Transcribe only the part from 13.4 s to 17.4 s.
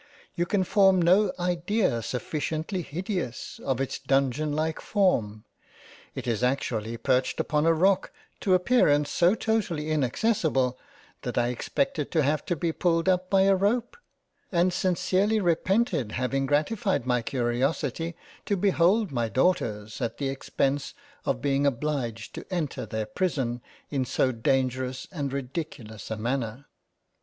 a rope; and sincerely repented having gratified my